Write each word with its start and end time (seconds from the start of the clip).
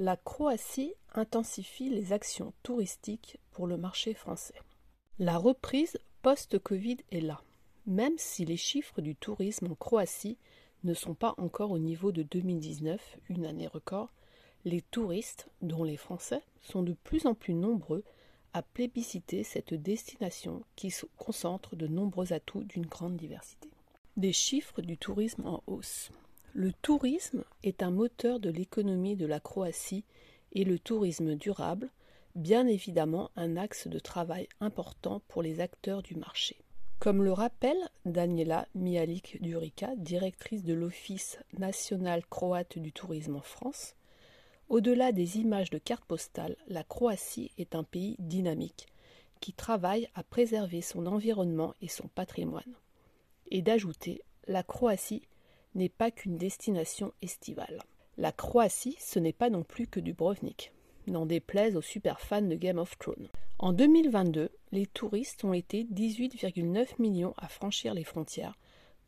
La 0.00 0.16
Croatie 0.16 0.94
intensifie 1.14 1.88
les 1.88 2.12
actions 2.12 2.52
touristiques 2.62 3.40
pour 3.50 3.66
le 3.66 3.76
marché 3.76 4.14
français. 4.14 4.54
La 5.18 5.36
reprise 5.38 5.98
post-Covid 6.22 6.98
est 7.10 7.20
là, 7.20 7.42
même 7.84 8.16
si 8.16 8.44
les 8.44 8.56
chiffres 8.56 9.00
du 9.00 9.16
tourisme 9.16 9.72
en 9.72 9.74
Croatie 9.74 10.38
ne 10.84 10.94
sont 10.94 11.14
pas 11.14 11.34
encore 11.36 11.72
au 11.72 11.80
niveau 11.80 12.12
de 12.12 12.22
2019, 12.22 13.18
une 13.28 13.44
année 13.44 13.66
record, 13.66 14.12
les 14.64 14.82
touristes, 14.82 15.48
dont 15.62 15.82
les 15.82 15.96
Français, 15.96 16.44
sont 16.60 16.84
de 16.84 16.92
plus 16.92 17.26
en 17.26 17.34
plus 17.34 17.54
nombreux 17.54 18.04
à 18.52 18.62
plébisciter 18.62 19.42
cette 19.42 19.74
destination 19.74 20.62
qui 20.76 20.94
concentre 21.16 21.74
de 21.74 21.88
nombreux 21.88 22.32
atouts 22.32 22.62
d'une 22.62 22.86
grande 22.86 23.16
diversité. 23.16 23.68
Des 24.16 24.32
chiffres 24.32 24.80
du 24.80 24.96
tourisme 24.96 25.44
en 25.44 25.64
hausse. 25.66 26.12
Le 26.58 26.72
tourisme 26.72 27.44
est 27.62 27.84
un 27.84 27.92
moteur 27.92 28.40
de 28.40 28.50
l'économie 28.50 29.14
de 29.14 29.26
la 29.26 29.38
Croatie 29.38 30.02
et 30.50 30.64
le 30.64 30.80
tourisme 30.80 31.36
durable, 31.36 31.88
bien 32.34 32.66
évidemment 32.66 33.30
un 33.36 33.56
axe 33.56 33.86
de 33.86 34.00
travail 34.00 34.48
important 34.58 35.22
pour 35.28 35.40
les 35.40 35.60
acteurs 35.60 36.02
du 36.02 36.16
marché. 36.16 36.56
Comme 36.98 37.22
le 37.22 37.32
rappelle 37.32 37.78
Daniela 38.06 38.66
Mialik-Durica, 38.74 39.94
directrice 39.98 40.64
de 40.64 40.74
l'Office 40.74 41.38
national 41.56 42.26
croate 42.26 42.76
du 42.76 42.90
tourisme 42.90 43.36
en 43.36 43.42
France, 43.42 43.94
au-delà 44.68 45.12
des 45.12 45.38
images 45.38 45.70
de 45.70 45.78
cartes 45.78 46.06
postales, 46.06 46.56
la 46.66 46.82
Croatie 46.82 47.52
est 47.56 47.76
un 47.76 47.84
pays 47.84 48.16
dynamique 48.18 48.88
qui 49.38 49.52
travaille 49.52 50.08
à 50.16 50.24
préserver 50.24 50.82
son 50.82 51.06
environnement 51.06 51.74
et 51.80 51.88
son 51.88 52.08
patrimoine. 52.08 52.74
Et 53.46 53.62
d'ajouter, 53.62 54.22
la 54.48 54.64
Croatie 54.64 55.22
n'est 55.74 55.88
pas 55.88 56.10
qu'une 56.10 56.36
destination 56.36 57.12
estivale. 57.22 57.82
La 58.16 58.32
Croatie, 58.32 58.96
ce 58.98 59.18
n'est 59.18 59.32
pas 59.32 59.50
non 59.50 59.62
plus 59.62 59.86
que 59.86 60.00
du 60.00 60.12
Brovnik, 60.12 60.72
n'en 61.06 61.26
déplaise 61.26 61.76
aux 61.76 61.82
super 61.82 62.20
fans 62.20 62.42
de 62.42 62.54
Game 62.54 62.78
of 62.78 62.98
Thrones. 62.98 63.28
En 63.58 63.72
2022, 63.72 64.50
les 64.72 64.86
touristes 64.86 65.44
ont 65.44 65.52
été 65.52 65.84
18,9 65.84 66.86
millions 66.98 67.34
à 67.36 67.48
franchir 67.48 67.94
les 67.94 68.04
frontières 68.04 68.58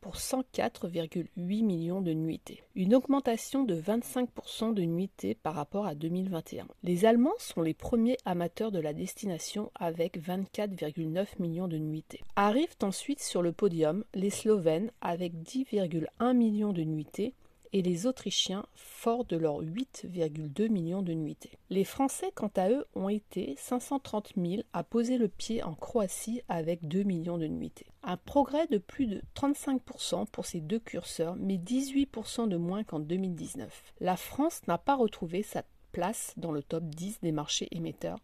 pour 0.01 0.15
104,8 0.15 1.63
millions 1.63 2.01
de 2.01 2.11
nuitées, 2.11 2.63
une 2.75 2.95
augmentation 2.95 3.63
de 3.63 3.79
25% 3.79 4.73
de 4.73 4.81
nuitées 4.81 5.35
par 5.35 5.53
rapport 5.53 5.85
à 5.85 5.95
2021. 5.95 6.67
Les 6.83 7.05
Allemands 7.05 7.31
sont 7.37 7.61
les 7.61 7.75
premiers 7.75 8.17
amateurs 8.25 8.71
de 8.71 8.79
la 8.79 8.93
destination 8.93 9.71
avec 9.75 10.19
24,9 10.19 11.27
millions 11.39 11.67
de 11.67 11.77
nuitées. 11.77 12.21
Arrivent 12.35 12.77
ensuite 12.81 13.21
sur 13.21 13.41
le 13.41 13.51
podium 13.51 14.03
les 14.15 14.31
Slovènes 14.31 14.91
avec 15.01 15.33
10,1 15.33 16.33
millions 16.35 16.73
de 16.73 16.81
nuitées 16.83 17.33
et 17.73 17.81
les 17.81 18.05
Autrichiens 18.05 18.65
forts 18.75 19.25
de 19.25 19.37
leurs 19.37 19.61
8,2 19.61 20.69
millions 20.69 21.01
de 21.01 21.13
nuitées. 21.13 21.57
Les 21.69 21.83
Français, 21.83 22.31
quant 22.35 22.51
à 22.55 22.69
eux, 22.69 22.85
ont 22.95 23.09
été 23.09 23.55
530 23.57 24.33
000 24.37 24.63
à 24.73 24.83
poser 24.83 25.17
le 25.17 25.27
pied 25.27 25.63
en 25.63 25.73
Croatie 25.73 26.41
avec 26.49 26.87
2 26.87 27.03
millions 27.03 27.37
de 27.37 27.47
nuitées. 27.47 27.87
Un 28.03 28.17
progrès 28.17 28.67
de 28.67 28.77
plus 28.77 29.07
de 29.07 29.21
35% 29.35 30.27
pour 30.27 30.45
ces 30.45 30.59
deux 30.59 30.79
curseurs, 30.79 31.35
mais 31.37 31.57
18% 31.57 32.47
de 32.47 32.57
moins 32.57 32.83
qu'en 32.83 32.99
2019. 32.99 33.93
La 33.99 34.17
France 34.17 34.61
n'a 34.67 34.77
pas 34.77 34.95
retrouvé 34.95 35.43
sa 35.43 35.63
place 35.91 36.33
dans 36.37 36.51
le 36.51 36.63
top 36.63 36.83
10 36.85 37.19
des 37.21 37.31
marchés 37.31 37.67
émetteurs, 37.71 38.19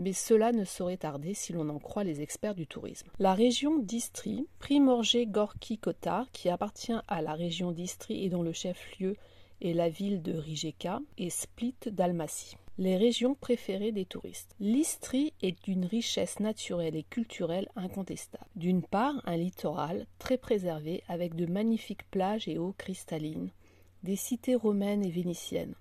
mais 0.00 0.14
cela 0.14 0.50
ne 0.50 0.64
saurait 0.64 0.96
tarder 0.96 1.34
si 1.34 1.52
l'on 1.52 1.68
en 1.68 1.78
croit 1.78 2.04
les 2.04 2.22
experts 2.22 2.54
du 2.54 2.66
tourisme. 2.66 3.08
La 3.18 3.34
région 3.34 3.78
d'Istrie, 3.78 4.48
Primorje 4.58 5.26
Gorki 5.26 5.78
Kotar, 5.78 6.30
qui 6.32 6.48
appartient 6.48 6.98
à 7.06 7.22
la 7.22 7.34
région 7.34 7.70
d'Istrie 7.70 8.24
et 8.24 8.30
dont 8.30 8.42
le 8.42 8.52
chef-lieu 8.52 9.16
est 9.60 9.74
la 9.74 9.90
ville 9.90 10.22
de 10.22 10.32
Rijeka, 10.32 11.00
et 11.18 11.28
Split 11.28 11.74
Dalmatie. 11.86 12.56
Les 12.78 12.96
régions 12.96 13.34
préférées 13.34 13.92
des 13.92 14.06
touristes. 14.06 14.54
L'Istrie 14.58 15.34
est 15.42 15.62
d'une 15.64 15.84
richesse 15.84 16.40
naturelle 16.40 16.96
et 16.96 17.02
culturelle 17.02 17.68
incontestable. 17.76 18.46
D'une 18.56 18.82
part, 18.82 19.20
un 19.26 19.36
littoral 19.36 20.06
très 20.18 20.38
préservé 20.38 21.02
avec 21.08 21.34
de 21.34 21.44
magnifiques 21.44 22.10
plages 22.10 22.48
et 22.48 22.56
eaux 22.56 22.74
cristallines, 22.78 23.50
des 24.02 24.16
cités 24.16 24.54
romaines 24.54 25.04
et 25.04 25.10
vénitiennes, 25.10 25.74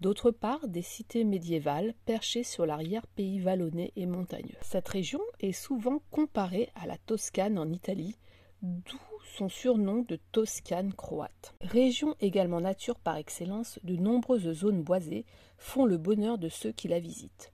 D'autre 0.00 0.30
part, 0.30 0.68
des 0.68 0.82
cités 0.82 1.24
médiévales 1.24 1.94
perchées 2.04 2.42
sur 2.42 2.66
l'arrière-pays 2.66 3.40
vallonné 3.40 3.92
et 3.96 4.06
montagneux. 4.06 4.58
Cette 4.60 4.88
région 4.88 5.20
est 5.40 5.52
souvent 5.52 6.02
comparée 6.10 6.70
à 6.74 6.86
la 6.86 6.98
Toscane 6.98 7.58
en 7.58 7.70
Italie, 7.70 8.16
d'où 8.62 8.98
son 9.36 9.48
surnom 9.48 10.02
de 10.02 10.18
Toscane 10.32 10.92
croate. 10.92 11.54
Région 11.60 12.14
également 12.20 12.60
nature 12.60 12.98
par 12.98 13.16
excellence, 13.16 13.78
de 13.84 13.96
nombreuses 13.96 14.52
zones 14.52 14.82
boisées 14.82 15.24
font 15.58 15.86
le 15.86 15.96
bonheur 15.96 16.38
de 16.38 16.48
ceux 16.48 16.72
qui 16.72 16.88
la 16.88 17.00
visitent. 17.00 17.52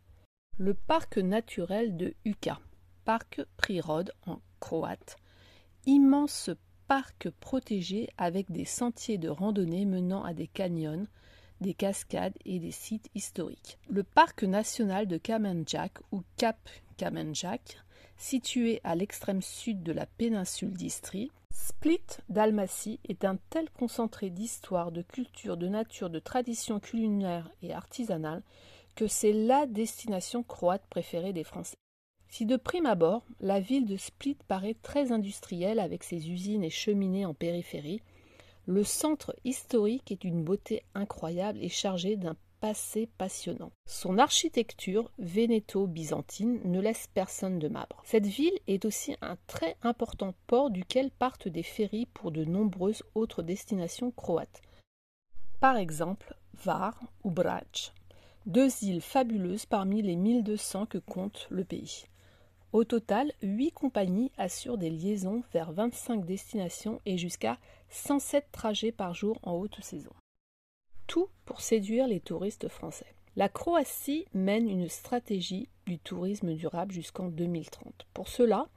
Le 0.58 0.74
parc 0.74 1.18
naturel 1.18 1.96
de 1.96 2.14
Uka, 2.24 2.60
parc 3.04 3.40
Prirod 3.56 4.12
en 4.26 4.40
croate, 4.60 5.16
immense 5.86 6.50
parc 6.88 7.30
protégé 7.30 8.08
avec 8.18 8.50
des 8.50 8.64
sentiers 8.64 9.18
de 9.18 9.28
randonnée 9.28 9.86
menant 9.86 10.24
à 10.24 10.34
des 10.34 10.46
canyons, 10.46 11.06
des 11.62 11.72
cascades 11.72 12.36
et 12.44 12.58
des 12.58 12.70
sites 12.70 13.08
historiques. 13.14 13.78
Le 13.88 14.02
parc 14.02 14.42
national 14.42 15.06
de 15.06 15.16
Kamenjak 15.16 15.98
ou 16.12 16.22
Cap 16.36 16.58
Kamenjak, 16.98 17.78
situé 18.18 18.80
à 18.84 18.94
l'extrême 18.94 19.40
sud 19.40 19.82
de 19.82 19.92
la 19.92 20.04
péninsule 20.04 20.74
d'Istrie, 20.74 21.30
Split 21.50 22.00
Dalmatie 22.28 23.00
est 23.08 23.24
un 23.24 23.36
tel 23.50 23.70
concentré 23.70 24.30
d'histoire, 24.30 24.92
de 24.92 25.02
culture, 25.02 25.56
de 25.56 25.68
nature, 25.68 26.10
de 26.10 26.18
traditions 26.18 26.80
culinaires 26.80 27.50
et 27.62 27.72
artisanales 27.72 28.42
que 28.94 29.06
c'est 29.06 29.32
la 29.32 29.66
destination 29.66 30.42
croate 30.42 30.84
préférée 30.88 31.32
des 31.32 31.44
Français. 31.44 31.76
Si 32.28 32.46
de 32.46 32.56
prime 32.56 32.86
abord, 32.86 33.24
la 33.40 33.60
ville 33.60 33.86
de 33.86 33.96
Split 33.96 34.38
paraît 34.48 34.76
très 34.82 35.12
industrielle 35.12 35.78
avec 35.78 36.02
ses 36.02 36.30
usines 36.30 36.64
et 36.64 36.70
cheminées 36.70 37.26
en 37.26 37.34
périphérie, 37.34 38.00
le 38.66 38.84
centre 38.84 39.34
historique 39.44 40.12
est 40.12 40.20
d'une 40.20 40.44
beauté 40.44 40.82
incroyable 40.94 41.58
et 41.62 41.68
chargé 41.68 42.16
d'un 42.16 42.36
passé 42.60 43.08
passionnant. 43.18 43.72
Son 43.86 44.18
architecture 44.18 45.10
vénéto-byzantine 45.18 46.60
ne 46.64 46.80
laisse 46.80 47.08
personne 47.12 47.58
de 47.58 47.66
marbre. 47.66 48.00
Cette 48.04 48.26
ville 48.26 48.56
est 48.68 48.84
aussi 48.84 49.16
un 49.20 49.36
très 49.48 49.76
important 49.82 50.32
port 50.46 50.70
duquel 50.70 51.10
partent 51.10 51.48
des 51.48 51.64
ferries 51.64 52.06
pour 52.14 52.30
de 52.30 52.44
nombreuses 52.44 53.02
autres 53.16 53.42
destinations 53.42 54.12
croates. 54.12 54.62
Par 55.58 55.76
exemple, 55.76 56.36
Var 56.64 57.00
ou 57.24 57.32
Brač, 57.32 57.92
deux 58.46 58.70
îles 58.82 59.00
fabuleuses 59.00 59.66
parmi 59.66 60.00
les 60.00 60.14
1200 60.14 60.86
que 60.86 60.98
compte 60.98 61.48
le 61.50 61.64
pays. 61.64 62.04
Au 62.72 62.84
total, 62.84 63.32
huit 63.42 63.72
compagnies 63.72 64.32
assurent 64.38 64.78
des 64.78 64.88
liaisons 64.88 65.42
vers 65.52 65.72
25 65.72 66.24
destinations 66.24 67.02
et 67.04 67.18
jusqu'à 67.18 67.58
107 67.90 68.46
trajets 68.50 68.92
par 68.92 69.14
jour 69.14 69.38
en 69.42 69.52
haute 69.52 69.78
saison. 69.82 70.12
Tout 71.06 71.28
pour 71.44 71.60
séduire 71.60 72.06
les 72.06 72.20
touristes 72.20 72.68
français. 72.68 73.14
La 73.36 73.50
Croatie 73.50 74.24
mène 74.32 74.70
une 74.70 74.88
stratégie 74.88 75.68
du 75.86 75.98
tourisme 75.98 76.54
durable 76.54 76.92
jusqu'en 76.92 77.28
2030. 77.28 78.06
Pour 78.14 78.28
cela, 78.28 78.68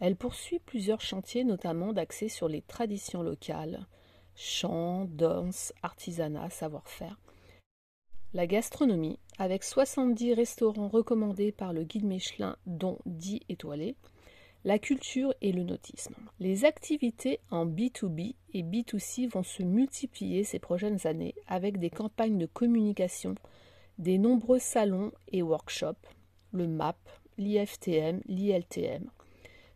elle 0.00 0.16
poursuit 0.16 0.58
plusieurs 0.58 1.02
chantiers, 1.02 1.44
notamment 1.44 1.92
d'accès 1.92 2.30
sur 2.30 2.48
les 2.48 2.62
traditions 2.62 3.22
locales, 3.22 3.86
chants, 4.34 5.04
danse, 5.04 5.74
artisanat, 5.82 6.48
savoir-faire, 6.48 7.18
la 8.34 8.48
gastronomie, 8.48 9.20
avec 9.38 9.62
70 9.62 10.34
restaurants 10.34 10.88
recommandés 10.88 11.52
par 11.52 11.72
le 11.72 11.84
guide 11.84 12.04
Michelin, 12.04 12.56
dont 12.66 12.98
10 13.06 13.40
étoilés, 13.48 13.94
la 14.64 14.80
culture 14.80 15.32
et 15.40 15.52
le 15.52 15.62
nautisme. 15.62 16.14
Les 16.40 16.64
activités 16.64 17.38
en 17.52 17.64
B2B 17.64 18.34
et 18.52 18.62
B2C 18.62 19.28
vont 19.28 19.44
se 19.44 19.62
multiplier 19.62 20.42
ces 20.42 20.58
prochaines 20.58 21.06
années 21.06 21.36
avec 21.46 21.78
des 21.78 21.90
campagnes 21.90 22.38
de 22.38 22.46
communication, 22.46 23.36
des 23.98 24.18
nombreux 24.18 24.58
salons 24.58 25.12
et 25.30 25.42
workshops, 25.42 26.08
le 26.52 26.66
MAP, 26.66 26.96
l'IFTM, 27.38 28.20
l'ILTM, 28.26 29.10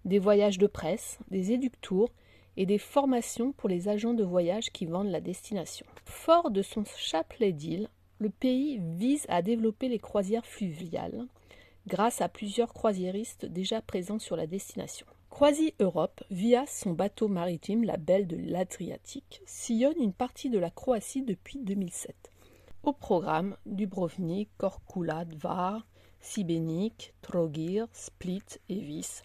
des 0.05 0.19
voyages 0.19 0.59
de 0.59 0.67
presse, 0.67 1.19
des 1.31 1.53
éductours 1.53 2.11
et 2.57 2.67
des 2.67 2.79
formations 2.79 3.53
pour 3.53 3.69
les 3.69 3.89
agents 3.89 4.15
de 4.15 4.25
voyage 4.25 4.71
qui 4.73 4.87
vendent 4.87 5.13
la 5.13 5.21
destination. 5.21 5.87
Fort 6.07 6.51
de 6.51 6.63
son 6.63 6.83
chapelet 6.97 7.53
d'îles, 7.53 7.89
le 8.19 8.31
pays 8.31 8.81
vise 8.97 9.27
à 9.29 9.43
développer 9.43 9.89
les 9.89 9.99
croisières 9.99 10.47
fluviales 10.47 11.27
grâce 11.87 12.21
à 12.21 12.29
plusieurs 12.29 12.75
croisiéristes 12.75 13.47
déjà 13.47 13.81
présents 13.81 14.19
sur 14.19 14.37
la 14.37 14.47
destination. 14.47 15.07
Croisi 15.31 15.75
Europe, 15.79 16.23
via 16.31 16.67
son 16.67 16.93
bateau 16.93 17.29
maritime, 17.29 17.85
la 17.85 17.97
Belle 17.97 18.27
de 18.27 18.37
l'Adriatique, 18.37 19.41
sillonne 19.47 20.01
une 20.01 20.13
partie 20.13 20.51
de 20.51 20.59
la 20.59 20.71
Croatie 20.71 21.23
depuis 21.23 21.59
2007. 21.59 22.15
Au 22.83 22.93
programme, 22.93 23.57
Dubrovnik, 23.67 24.51
Korčula, 24.59 25.25
Dvar, 25.25 25.87
Sibenik, 26.21 27.15
Trogir, 27.23 27.87
Split 27.93 28.59
et 28.69 28.81
Vis. 28.81 29.23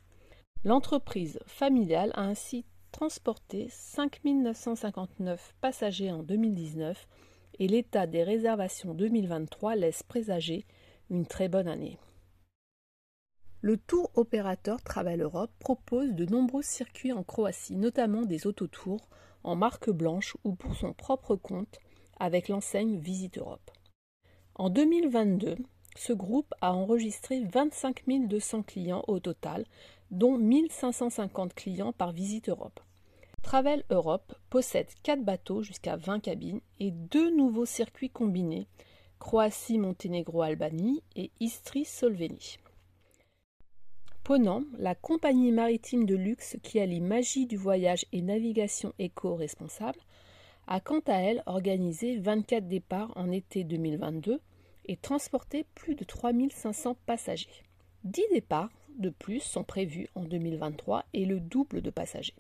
L'entreprise 0.64 1.40
familiale 1.46 2.12
a 2.16 2.24
ainsi 2.24 2.66
transporté 2.92 3.68
5 3.70 4.22
959 4.24 5.56
passagers 5.62 6.12
en 6.12 6.24
2019 6.24 7.08
et 7.60 7.68
l'état 7.68 8.08
des 8.08 8.24
réservations 8.24 8.94
2023 8.94 9.76
laisse 9.76 10.04
présager 10.04 10.66
une 11.10 11.26
très 11.26 11.48
bonne 11.48 11.68
année. 11.68 11.98
Le 13.62 13.78
tour 13.78 14.12
opérateur 14.16 14.82
Travel 14.82 15.22
Europe 15.22 15.52
propose 15.60 16.14
de 16.14 16.26
nombreux 16.26 16.64
circuits 16.64 17.14
en 17.14 17.24
Croatie, 17.24 17.78
notamment 17.78 18.24
des 18.24 18.46
autotours 18.46 19.08
en 19.44 19.56
marque 19.56 19.90
blanche 19.90 20.36
ou 20.44 20.56
pour 20.56 20.76
son 20.76 20.94
propre 20.94 21.36
compte 21.36 21.80
avec 22.20 22.50
l'enseigne 22.50 22.98
Visite 22.98 23.38
Europe. 23.38 23.72
En 24.56 24.70
2022, 24.70 25.56
ce 25.96 26.14
groupe 26.14 26.54
a 26.62 26.74
enregistré 26.74 27.44
25 27.44 28.04
200 28.28 28.64
clients 28.64 29.04
au 29.08 29.20
total, 29.20 29.66
dont 30.12 30.38
1550 30.38 31.54
clients 31.54 31.94
par 31.94 32.12
Visite 32.12 32.50
Europe. 32.50 32.80
Travel 33.44 33.84
Europe 33.92 34.34
possède 34.50 34.88
4 35.04 35.22
bateaux 35.24 35.62
jusqu'à 35.62 35.96
20 35.96 36.22
cabines 36.22 36.62
et 36.80 36.90
deux 36.90 37.30
nouveaux 37.30 37.68
circuits 37.68 38.10
combinés 38.10 38.68
Croatie, 39.20 39.78
Monténégro, 39.78 40.42
Albanie 40.42 41.04
et 41.16 41.30
Istrie-Solvénie. 41.40 42.58
Ponant, 44.24 44.64
la 44.80 44.96
compagnie 44.96 45.52
maritime 45.52 46.06
de 46.06 46.16
luxe 46.16 46.58
qui 46.64 46.80
allie 46.80 47.02
magie 47.02 47.46
du 47.46 47.58
voyage 47.58 48.06
et 48.12 48.22
navigation 48.22 48.94
éco-responsable, 48.98 50.00
a 50.66 50.80
quant 50.80 51.02
à 51.06 51.18
elle 51.18 51.44
organisé 51.46 52.18
24 52.18 52.68
départs 52.68 53.12
en 53.16 53.30
été 53.30 53.66
2022 53.66 54.40
et 54.86 54.98
transporté 54.98 55.66
plus 55.76 55.96
de 55.96 56.06
3500 56.06 56.96
passagers. 57.06 57.64
10 58.06 58.22
départs 58.32 58.72
de 58.98 59.10
plus 59.10 59.42
sont 59.42 59.64
prévus 59.64 60.08
en 60.16 60.24
2023 60.24 61.06
et 61.14 61.26
le 61.26 61.40
double 61.40 61.82
de 61.82 61.90
passagers. 61.90 62.36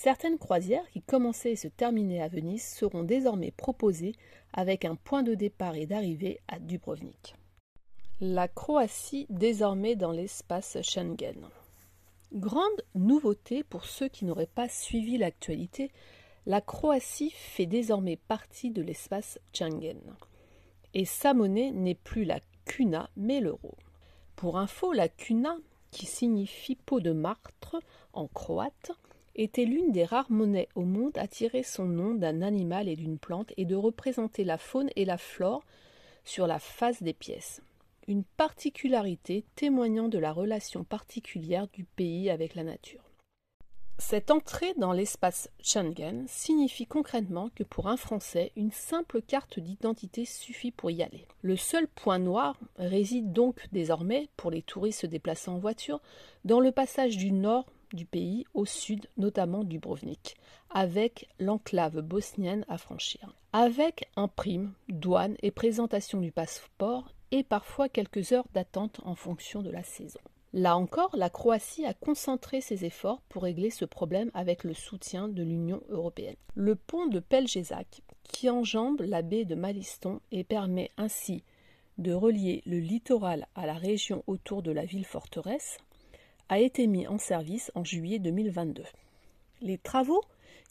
Certaines 0.00 0.38
croisières 0.38 0.88
qui 0.90 1.02
commençaient 1.02 1.50
et 1.50 1.56
se 1.56 1.66
terminaient 1.66 2.22
à 2.22 2.28
Venise 2.28 2.62
seront 2.62 3.02
désormais 3.02 3.50
proposées 3.50 4.14
avec 4.52 4.84
un 4.84 4.94
point 4.94 5.24
de 5.24 5.34
départ 5.34 5.74
et 5.74 5.86
d'arrivée 5.86 6.38
à 6.46 6.60
Dubrovnik. 6.60 7.34
La 8.20 8.46
Croatie 8.46 9.26
désormais 9.28 9.96
dans 9.96 10.12
l'espace 10.12 10.80
Schengen. 10.82 11.48
Grande 12.32 12.84
nouveauté 12.94 13.64
pour 13.64 13.86
ceux 13.86 14.06
qui 14.06 14.24
n'auraient 14.24 14.46
pas 14.46 14.68
suivi 14.68 15.18
l'actualité, 15.18 15.90
la 16.46 16.60
Croatie 16.60 17.32
fait 17.34 17.66
désormais 17.66 18.18
partie 18.28 18.70
de 18.70 18.82
l'espace 18.82 19.40
Schengen. 19.52 20.14
Et 20.94 21.06
sa 21.06 21.34
monnaie 21.34 21.72
n'est 21.72 21.96
plus 21.96 22.22
la 22.22 22.38
kuna 22.66 23.10
mais 23.16 23.40
l'euro. 23.40 23.74
Pour 24.36 24.58
info, 24.58 24.92
la 24.92 25.08
kuna, 25.08 25.56
qui 25.90 26.06
signifie 26.06 26.76
peau 26.76 27.00
de 27.00 27.10
martre 27.10 27.82
en 28.12 28.28
croate, 28.28 28.92
était 29.38 29.64
l'une 29.64 29.92
des 29.92 30.04
rares 30.04 30.30
monnaies 30.30 30.68
au 30.74 30.82
monde 30.82 31.16
à 31.16 31.26
tirer 31.26 31.62
son 31.62 31.86
nom 31.86 32.14
d'un 32.14 32.42
animal 32.42 32.88
et 32.88 32.96
d'une 32.96 33.18
plante 33.18 33.54
et 33.56 33.64
de 33.64 33.74
représenter 33.74 34.44
la 34.44 34.58
faune 34.58 34.90
et 34.96 35.06
la 35.06 35.16
flore 35.16 35.64
sur 36.24 36.46
la 36.46 36.58
face 36.58 37.02
des 37.02 37.14
pièces 37.14 37.62
une 38.08 38.24
particularité 38.24 39.44
témoignant 39.54 40.08
de 40.08 40.18
la 40.18 40.32
relation 40.32 40.82
particulière 40.82 41.68
du 41.68 41.84
pays 41.84 42.30
avec 42.30 42.54
la 42.54 42.64
nature. 42.64 43.04
Cette 44.00 44.30
entrée 44.30 44.74
dans 44.74 44.92
l'espace 44.92 45.50
Schengen 45.60 46.24
signifie 46.28 46.86
concrètement 46.86 47.50
que 47.54 47.64
pour 47.64 47.88
un 47.88 47.96
Français, 47.96 48.52
une 48.56 48.70
simple 48.70 49.20
carte 49.20 49.58
d'identité 49.58 50.24
suffit 50.24 50.70
pour 50.70 50.90
y 50.90 51.02
aller. 51.02 51.26
Le 51.42 51.56
seul 51.56 51.88
point 51.88 52.20
noir 52.20 52.58
réside 52.76 53.32
donc 53.32 53.66
désormais, 53.72 54.28
pour 54.36 54.52
les 54.52 54.62
touristes 54.62 55.00
se 55.00 55.06
déplaçant 55.06 55.56
en 55.56 55.58
voiture, 55.58 56.00
dans 56.44 56.60
le 56.60 56.70
passage 56.70 57.16
du 57.16 57.32
nord 57.32 57.66
du 57.92 58.04
pays 58.04 58.44
au 58.54 58.64
sud, 58.64 59.08
notamment 59.16 59.64
du 59.64 59.78
Brovnik, 59.78 60.36
avec 60.70 61.28
l'enclave 61.38 62.00
bosnienne 62.00 62.64
à 62.68 62.78
franchir. 62.78 63.34
Avec 63.52 64.08
un 64.16 64.28
prime, 64.28 64.72
douane 64.88 65.36
et 65.42 65.50
présentation 65.50 66.20
du 66.20 66.32
passeport, 66.32 67.12
et 67.30 67.42
parfois 67.42 67.88
quelques 67.88 68.32
heures 68.32 68.48
d'attente 68.54 69.00
en 69.04 69.14
fonction 69.14 69.62
de 69.62 69.70
la 69.70 69.82
saison. 69.82 70.20
Là 70.54 70.76
encore, 70.76 71.14
la 71.14 71.28
Croatie 71.28 71.84
a 71.84 71.92
concentré 71.92 72.62
ses 72.62 72.86
efforts 72.86 73.20
pour 73.28 73.42
régler 73.42 73.70
ce 73.70 73.84
problème 73.84 74.30
avec 74.32 74.64
le 74.64 74.72
soutien 74.72 75.28
de 75.28 75.42
l'Union 75.42 75.82
européenne. 75.90 76.36
Le 76.54 76.74
pont 76.74 77.06
de 77.06 77.20
Pelgezac, 77.20 78.02
qui 78.22 78.48
enjambe 78.48 79.02
la 79.02 79.22
baie 79.22 79.44
de 79.44 79.54
Maliston 79.54 80.20
et 80.32 80.44
permet 80.44 80.90
ainsi 80.96 81.44
de 81.98 82.12
relier 82.12 82.62
le 82.64 82.78
littoral 82.78 83.46
à 83.54 83.66
la 83.66 83.74
région 83.74 84.22
autour 84.26 84.62
de 84.62 84.70
la 84.70 84.84
ville 84.84 85.04
forteresse, 85.04 85.78
a 86.48 86.58
été 86.58 86.86
mis 86.86 87.06
en 87.06 87.18
service 87.18 87.70
en 87.74 87.84
juillet 87.84 88.18
2022. 88.18 88.84
Les 89.60 89.78
travaux, 89.78 90.22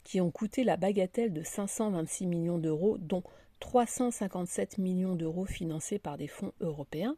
qui 0.04 0.20
ont 0.20 0.30
coûté 0.30 0.64
la 0.64 0.76
bagatelle 0.76 1.32
de 1.32 1.42
526 1.42 2.26
millions 2.26 2.58
d'euros, 2.58 2.98
dont 2.98 3.22
357 3.60 4.78
millions 4.78 5.14
d'euros 5.14 5.44
financés 5.44 5.98
par 5.98 6.16
des 6.16 6.28
fonds 6.28 6.52
européens, 6.60 7.16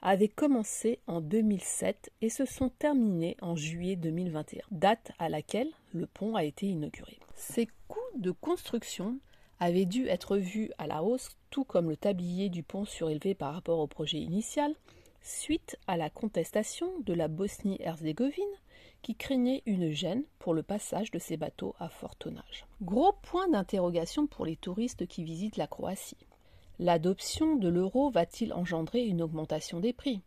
avaient 0.00 0.28
commencé 0.28 0.98
en 1.06 1.20
2007 1.20 2.10
et 2.22 2.28
se 2.28 2.44
sont 2.44 2.70
terminés 2.70 3.36
en 3.40 3.54
juillet 3.54 3.96
2021, 3.96 4.62
date 4.72 5.12
à 5.18 5.28
laquelle 5.28 5.70
le 5.92 6.06
pont 6.06 6.34
a 6.34 6.44
été 6.44 6.66
inauguré. 6.66 7.18
Ces 7.36 7.68
coûts 7.86 8.00
de 8.16 8.32
construction 8.32 9.18
avaient 9.60 9.84
dû 9.84 10.08
être 10.08 10.38
vus 10.38 10.72
à 10.78 10.88
la 10.88 11.04
hausse, 11.04 11.28
tout 11.50 11.62
comme 11.62 11.88
le 11.88 11.96
tablier 11.96 12.48
du 12.48 12.64
pont 12.64 12.84
surélevé 12.84 13.34
par 13.34 13.54
rapport 13.54 13.78
au 13.78 13.86
projet 13.86 14.18
initial, 14.18 14.74
suite 15.22 15.76
à 15.86 15.96
la 15.96 16.10
contestation 16.10 16.88
de 17.00 17.12
la 17.12 17.28
Bosnie-Herzégovine 17.28 18.44
qui 19.02 19.14
craignait 19.14 19.62
une 19.66 19.90
gêne 19.90 20.24
pour 20.38 20.54
le 20.54 20.62
passage 20.62 21.10
de 21.10 21.18
ces 21.18 21.36
bateaux 21.36 21.74
à 21.78 21.88
fort 21.88 22.16
tonnage. 22.16 22.66
Gros 22.82 23.12
point 23.22 23.48
d'interrogation 23.48 24.26
pour 24.26 24.46
les 24.46 24.56
touristes 24.56 25.06
qui 25.06 25.24
visitent 25.24 25.56
la 25.56 25.66
Croatie. 25.66 26.26
L'adoption 26.78 27.56
de 27.56 27.68
l'euro 27.68 28.10
va-t-il 28.10 28.52
engendrer 28.52 29.04
une 29.04 29.22
augmentation 29.22 29.80
des 29.80 29.92
prix? 29.92 30.22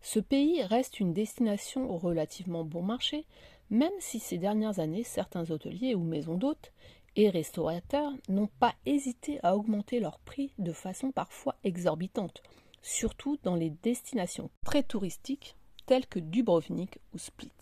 Ce 0.00 0.18
pays 0.18 0.62
reste 0.62 1.00
une 1.00 1.12
destination 1.12 1.96
relativement 1.96 2.64
bon 2.64 2.82
marché, 2.82 3.24
même 3.70 3.92
si 4.00 4.18
ces 4.18 4.38
dernières 4.38 4.80
années 4.80 5.04
certains 5.04 5.50
hôteliers 5.50 5.94
ou 5.94 6.02
maisons 6.02 6.36
d'hôtes 6.36 6.72
et 7.14 7.28
restaurateurs 7.28 8.12
n'ont 8.28 8.50
pas 8.58 8.74
hésité 8.86 9.38
à 9.42 9.56
augmenter 9.56 10.00
leurs 10.00 10.18
prix 10.18 10.52
de 10.58 10.72
façon 10.72 11.12
parfois 11.12 11.56
exorbitante, 11.62 12.42
surtout 12.82 13.38
dans 13.42 13.54
les 13.54 13.70
destinations 13.70 14.50
très 14.64 14.82
touristiques 14.82 15.56
telles 15.86 16.06
que 16.06 16.18
Dubrovnik 16.18 16.98
ou 17.14 17.18
Split. 17.18 17.52